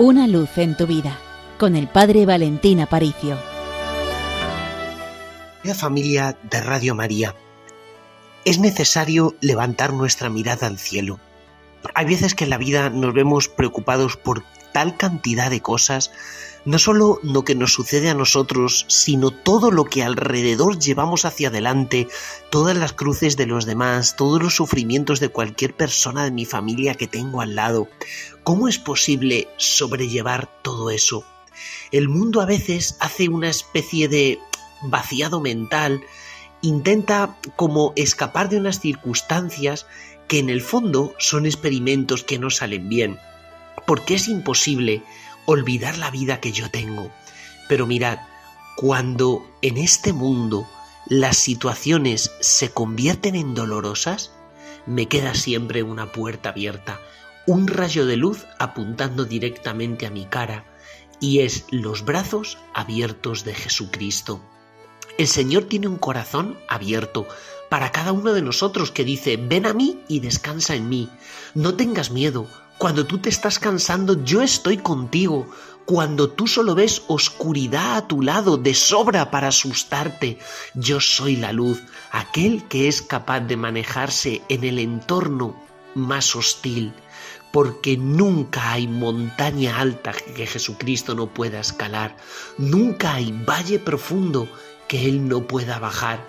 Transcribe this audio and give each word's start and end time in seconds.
Una 0.00 0.28
luz 0.28 0.58
en 0.58 0.76
tu 0.76 0.86
vida 0.86 1.18
con 1.58 1.74
el 1.74 1.88
Padre 1.88 2.24
Valentín 2.24 2.78
Aparicio. 2.78 3.36
La 5.64 5.74
familia 5.74 6.38
de 6.48 6.60
Radio 6.60 6.94
María, 6.94 7.34
es 8.44 8.60
necesario 8.60 9.34
levantar 9.40 9.92
nuestra 9.92 10.30
mirada 10.30 10.68
al 10.68 10.78
cielo. 10.78 11.18
Hay 11.96 12.06
veces 12.06 12.36
que 12.36 12.44
en 12.44 12.50
la 12.50 12.58
vida 12.58 12.90
nos 12.90 13.12
vemos 13.12 13.48
preocupados 13.48 14.16
por 14.16 14.44
tal 14.72 14.96
cantidad 14.96 15.50
de 15.50 15.62
cosas, 15.62 16.12
no 16.64 16.78
solo 16.78 17.20
lo 17.22 17.44
que 17.44 17.54
nos 17.54 17.72
sucede 17.72 18.10
a 18.10 18.14
nosotros, 18.14 18.84
sino 18.88 19.30
todo 19.30 19.70
lo 19.70 19.84
que 19.84 20.02
alrededor 20.02 20.78
llevamos 20.78 21.24
hacia 21.24 21.48
adelante, 21.48 22.08
todas 22.50 22.76
las 22.76 22.92
cruces 22.92 23.36
de 23.36 23.46
los 23.46 23.66
demás, 23.66 24.16
todos 24.16 24.42
los 24.42 24.54
sufrimientos 24.54 25.20
de 25.20 25.28
cualquier 25.28 25.74
persona 25.74 26.24
de 26.24 26.30
mi 26.30 26.44
familia 26.44 26.94
que 26.94 27.06
tengo 27.06 27.40
al 27.40 27.54
lado. 27.54 27.88
¿Cómo 28.44 28.68
es 28.68 28.78
posible 28.78 29.48
sobrellevar 29.56 30.48
todo 30.62 30.90
eso? 30.90 31.24
El 31.90 32.08
mundo 32.08 32.40
a 32.40 32.46
veces 32.46 32.96
hace 33.00 33.28
una 33.28 33.48
especie 33.48 34.08
de 34.08 34.38
vaciado 34.82 35.40
mental, 35.40 36.02
intenta 36.62 37.36
como 37.56 37.92
escapar 37.96 38.48
de 38.48 38.58
unas 38.58 38.80
circunstancias 38.80 39.86
que 40.28 40.38
en 40.38 40.50
el 40.50 40.60
fondo 40.60 41.14
son 41.18 41.46
experimentos 41.46 42.24
que 42.24 42.38
no 42.38 42.50
salen 42.50 42.88
bien 42.88 43.18
porque 43.88 44.14
es 44.14 44.28
imposible 44.28 45.02
olvidar 45.48 45.96
la 45.96 46.10
vida 46.10 46.40
que 46.40 46.52
yo 46.52 46.70
tengo. 46.70 47.10
Pero 47.70 47.86
mirad, 47.86 48.18
cuando 48.76 49.50
en 49.62 49.78
este 49.78 50.12
mundo 50.12 50.68
las 51.06 51.38
situaciones 51.38 52.30
se 52.40 52.70
convierten 52.70 53.34
en 53.34 53.54
dolorosas, 53.54 54.30
me 54.84 55.08
queda 55.08 55.34
siempre 55.34 55.82
una 55.82 56.12
puerta 56.12 56.50
abierta, 56.50 57.00
un 57.46 57.66
rayo 57.66 58.04
de 58.04 58.18
luz 58.18 58.44
apuntando 58.58 59.24
directamente 59.24 60.04
a 60.04 60.10
mi 60.10 60.26
cara, 60.26 60.66
y 61.18 61.40
es 61.40 61.64
los 61.70 62.04
brazos 62.04 62.58
abiertos 62.74 63.44
de 63.44 63.54
Jesucristo. 63.54 64.42
El 65.16 65.28
Señor 65.28 65.64
tiene 65.64 65.88
un 65.88 65.96
corazón 65.96 66.58
abierto 66.68 67.26
para 67.70 67.90
cada 67.90 68.12
uno 68.12 68.34
de 68.34 68.42
nosotros 68.42 68.90
que 68.90 69.04
dice, 69.04 69.38
ven 69.38 69.64
a 69.64 69.72
mí 69.72 70.02
y 70.08 70.20
descansa 70.20 70.74
en 70.74 70.90
mí. 70.90 71.08
No 71.54 71.74
tengas 71.74 72.10
miedo, 72.10 72.46
cuando 72.78 73.04
tú 73.04 73.18
te 73.18 73.28
estás 73.28 73.58
cansando, 73.58 74.24
yo 74.24 74.40
estoy 74.40 74.78
contigo. 74.78 75.50
Cuando 75.84 76.30
tú 76.30 76.46
solo 76.46 76.74
ves 76.74 77.02
oscuridad 77.08 77.96
a 77.96 78.06
tu 78.06 78.22
lado 78.22 78.56
de 78.56 78.72
sobra 78.74 79.30
para 79.30 79.48
asustarte, 79.48 80.38
yo 80.74 81.00
soy 81.00 81.36
la 81.36 81.52
luz, 81.52 81.82
aquel 82.12 82.62
que 82.68 82.86
es 82.86 83.02
capaz 83.02 83.40
de 83.40 83.56
manejarse 83.56 84.42
en 84.48 84.64
el 84.64 84.78
entorno 84.78 85.60
más 85.94 86.36
hostil, 86.36 86.92
porque 87.52 87.96
nunca 87.96 88.72
hay 88.72 88.86
montaña 88.86 89.80
alta 89.80 90.12
que 90.12 90.46
Jesucristo 90.46 91.14
no 91.14 91.26
pueda 91.26 91.58
escalar, 91.58 92.16
nunca 92.58 93.14
hay 93.14 93.32
valle 93.32 93.78
profundo 93.78 94.48
que 94.88 95.06
Él 95.06 95.26
no 95.26 95.46
pueda 95.46 95.78
bajar. 95.78 96.24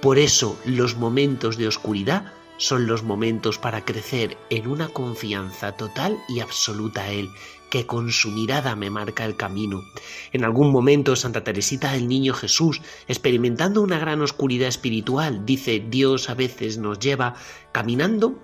Por 0.00 0.18
eso 0.18 0.58
los 0.64 0.96
momentos 0.96 1.58
de 1.58 1.68
oscuridad 1.68 2.32
son 2.62 2.86
los 2.86 3.02
momentos 3.02 3.58
para 3.58 3.84
crecer 3.84 4.38
en 4.48 4.68
una 4.68 4.86
confianza 4.86 5.72
total 5.72 6.22
y 6.28 6.38
absoluta 6.38 7.02
a 7.02 7.10
Él, 7.10 7.28
que 7.70 7.86
con 7.86 8.12
su 8.12 8.30
mirada 8.30 8.76
me 8.76 8.88
marca 8.88 9.24
el 9.24 9.34
camino. 9.34 9.82
En 10.30 10.44
algún 10.44 10.70
momento 10.70 11.16
Santa 11.16 11.42
Teresita 11.42 11.90
del 11.90 12.06
Niño 12.06 12.34
Jesús, 12.34 12.80
experimentando 13.08 13.82
una 13.82 13.98
gran 13.98 14.20
oscuridad 14.20 14.68
espiritual, 14.68 15.44
dice 15.44 15.84
Dios 15.90 16.30
a 16.30 16.34
veces 16.34 16.78
nos 16.78 17.00
lleva 17.00 17.34
caminando 17.72 18.38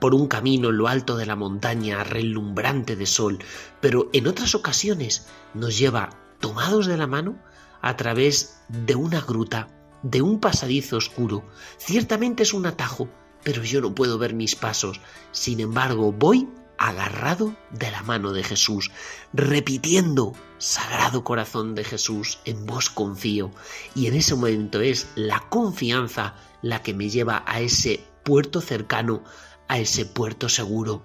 por 0.00 0.14
un 0.14 0.28
camino 0.28 0.68
en 0.68 0.76
lo 0.76 0.88
alto 0.88 1.16
de 1.16 1.24
la 1.24 1.36
montaña 1.36 2.04
relumbrante 2.04 2.94
de 2.94 3.06
sol, 3.06 3.38
pero 3.80 4.10
en 4.12 4.26
otras 4.26 4.54
ocasiones 4.54 5.28
nos 5.54 5.78
lleva 5.78 6.10
tomados 6.40 6.86
de 6.86 6.98
la 6.98 7.06
mano 7.06 7.38
a 7.80 7.96
través 7.96 8.60
de 8.68 8.96
una 8.96 9.22
gruta, 9.22 9.68
de 10.02 10.20
un 10.20 10.40
pasadizo 10.40 10.98
oscuro. 10.98 11.42
Ciertamente 11.78 12.42
es 12.42 12.52
un 12.52 12.66
atajo, 12.66 13.08
pero 13.46 13.62
yo 13.62 13.80
no 13.80 13.94
puedo 13.94 14.18
ver 14.18 14.34
mis 14.34 14.56
pasos. 14.56 15.00
Sin 15.30 15.60
embargo, 15.60 16.10
voy 16.10 16.48
agarrado 16.78 17.54
de 17.70 17.92
la 17.92 18.02
mano 18.02 18.32
de 18.32 18.42
Jesús, 18.42 18.90
repitiendo, 19.32 20.32
Sagrado 20.58 21.22
Corazón 21.22 21.76
de 21.76 21.84
Jesús, 21.84 22.40
en 22.44 22.66
vos 22.66 22.90
confío. 22.90 23.52
Y 23.94 24.08
en 24.08 24.14
ese 24.14 24.34
momento 24.34 24.80
es 24.80 25.06
la 25.14 25.38
confianza 25.48 26.34
la 26.60 26.82
que 26.82 26.92
me 26.92 27.08
lleva 27.08 27.44
a 27.46 27.60
ese 27.60 28.02
puerto 28.24 28.60
cercano, 28.60 29.22
a 29.68 29.78
ese 29.78 30.06
puerto 30.06 30.48
seguro. 30.48 31.04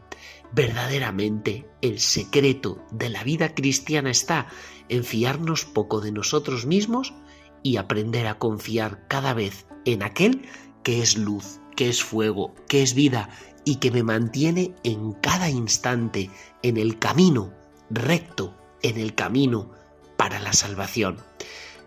Verdaderamente 0.52 1.70
el 1.82 2.00
secreto 2.00 2.84
de 2.90 3.10
la 3.10 3.24
vida 3.24 3.54
cristiana 3.54 4.10
está 4.10 4.48
en 4.90 5.04
fiarnos 5.04 5.66
poco 5.66 6.02
de 6.02 6.12
nosotros 6.12 6.66
mismos 6.66 7.14
y 7.62 7.78
aprender 7.78 8.26
a 8.26 8.40
confiar 8.40 9.08
cada 9.08 9.36
vez 9.36 9.68
en 9.86 10.02
aquel 10.02 10.50
que 10.84 11.04
es 11.04 11.16
luz, 11.16 11.62
que 11.82 11.90
es 11.90 12.04
fuego, 12.04 12.54
que 12.68 12.84
es 12.84 12.94
vida 12.94 13.32
y 13.66 13.78
que 13.78 13.90
me 13.90 14.04
mantiene 14.04 14.76
en 14.84 15.14
cada 15.14 15.50
instante 15.50 16.30
en 16.62 16.78
el 16.78 17.00
camino 17.00 17.56
recto, 17.90 18.56
en 18.84 19.00
el 19.00 19.16
camino 19.16 19.72
para 20.16 20.40
la 20.40 20.54
salvación. 20.54 21.18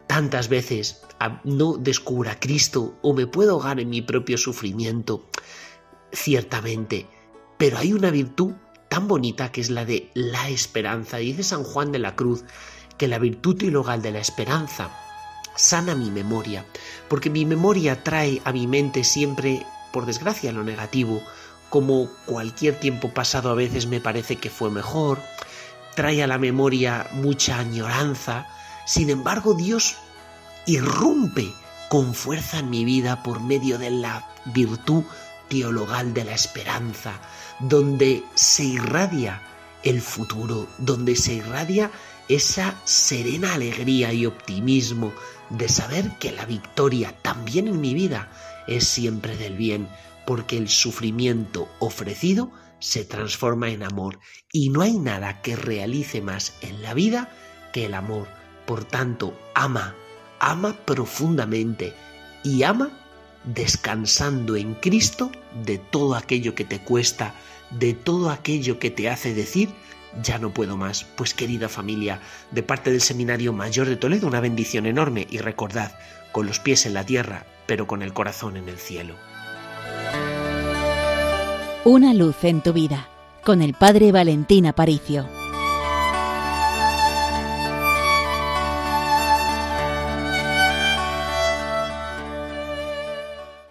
Tantas 0.08 0.48
veces 0.48 1.02
no 1.44 1.76
descubra 1.76 2.32
a 2.32 2.40
Cristo 2.40 2.98
o 3.02 3.14
me 3.14 3.28
puedo 3.28 3.52
ahogar 3.52 3.78
en 3.78 3.88
mi 3.88 4.02
propio 4.02 4.36
sufrimiento, 4.36 5.28
ciertamente, 6.10 7.06
pero 7.56 7.78
hay 7.78 7.92
una 7.92 8.10
virtud 8.10 8.54
tan 8.88 9.06
bonita 9.06 9.52
que 9.52 9.60
es 9.60 9.70
la 9.70 9.84
de 9.84 10.10
la 10.14 10.48
esperanza. 10.48 11.18
Dice 11.18 11.44
San 11.44 11.62
Juan 11.62 11.92
de 11.92 12.00
la 12.00 12.16
Cruz 12.16 12.42
que 12.98 13.06
la 13.06 13.20
virtud 13.20 13.58
teologal 13.58 14.02
de 14.02 14.10
la 14.10 14.18
esperanza 14.18 14.90
sana 15.56 15.94
mi 15.94 16.10
memoria, 16.10 16.66
porque 17.08 17.30
mi 17.30 17.44
memoria 17.44 18.02
trae 18.02 18.42
a 18.44 18.52
mi 18.52 18.66
mente 18.66 19.04
siempre, 19.04 19.64
por 19.94 20.06
desgracia, 20.06 20.50
lo 20.50 20.64
negativo, 20.64 21.22
como 21.70 22.08
cualquier 22.26 22.80
tiempo 22.80 23.14
pasado 23.14 23.50
a 23.50 23.54
veces 23.54 23.86
me 23.86 24.00
parece 24.00 24.36
que 24.36 24.50
fue 24.50 24.68
mejor, 24.68 25.22
trae 25.94 26.20
a 26.20 26.26
la 26.26 26.36
memoria 26.36 27.06
mucha 27.12 27.60
añoranza, 27.60 28.48
sin 28.86 29.08
embargo 29.08 29.54
Dios 29.54 29.94
irrumpe 30.66 31.54
con 31.88 32.12
fuerza 32.12 32.58
en 32.58 32.70
mi 32.70 32.84
vida 32.84 33.22
por 33.22 33.40
medio 33.40 33.78
de 33.78 33.90
la 33.90 34.26
virtud 34.46 35.04
teologal 35.48 36.12
de 36.12 36.24
la 36.24 36.32
esperanza, 36.34 37.12
donde 37.60 38.24
se 38.34 38.64
irradia 38.64 39.42
el 39.84 40.02
futuro, 40.02 40.66
donde 40.78 41.14
se 41.14 41.34
irradia 41.34 41.92
esa 42.26 42.74
serena 42.84 43.54
alegría 43.54 44.12
y 44.12 44.26
optimismo 44.26 45.12
de 45.50 45.68
saber 45.68 46.18
que 46.18 46.32
la 46.32 46.46
victoria 46.46 47.14
también 47.22 47.68
en 47.68 47.80
mi 47.80 47.94
vida 47.94 48.28
es 48.66 48.86
siempre 48.86 49.36
del 49.36 49.56
bien, 49.56 49.88
porque 50.26 50.56
el 50.56 50.68
sufrimiento 50.68 51.68
ofrecido 51.78 52.50
se 52.78 53.04
transforma 53.04 53.70
en 53.70 53.82
amor 53.82 54.20
y 54.52 54.70
no 54.70 54.82
hay 54.82 54.98
nada 54.98 55.42
que 55.42 55.56
realice 55.56 56.20
más 56.20 56.54
en 56.60 56.82
la 56.82 56.94
vida 56.94 57.30
que 57.72 57.86
el 57.86 57.94
amor. 57.94 58.28
Por 58.66 58.84
tanto, 58.84 59.38
ama, 59.54 59.94
ama 60.40 60.76
profundamente 60.84 61.94
y 62.42 62.62
ama 62.62 62.90
descansando 63.44 64.56
en 64.56 64.74
Cristo 64.74 65.30
de 65.64 65.78
todo 65.78 66.14
aquello 66.14 66.54
que 66.54 66.64
te 66.64 66.80
cuesta, 66.80 67.34
de 67.70 67.94
todo 67.94 68.30
aquello 68.30 68.78
que 68.78 68.90
te 68.90 69.08
hace 69.08 69.34
decir 69.34 69.70
ya 70.22 70.38
no 70.38 70.52
puedo 70.52 70.76
más. 70.76 71.04
Pues 71.04 71.34
querida 71.34 71.68
familia, 71.68 72.20
de 72.50 72.62
parte 72.62 72.90
del 72.90 73.00
Seminario 73.00 73.52
Mayor 73.52 73.88
de 73.88 73.96
Toledo, 73.96 74.26
una 74.26 74.40
bendición 74.40 74.86
enorme 74.86 75.26
y 75.30 75.38
recordad, 75.38 75.98
con 76.32 76.46
los 76.46 76.58
pies 76.58 76.86
en 76.86 76.94
la 76.94 77.04
tierra, 77.04 77.46
pero 77.66 77.86
con 77.86 78.02
el 78.02 78.12
corazón 78.12 78.56
en 78.56 78.68
el 78.68 78.78
cielo. 78.78 79.14
Una 81.84 82.14
luz 82.14 82.44
en 82.44 82.62
tu 82.62 82.72
vida, 82.72 83.08
con 83.44 83.60
el 83.60 83.74
Padre 83.74 84.10
Valentín 84.10 84.66
Aparicio. 84.66 85.26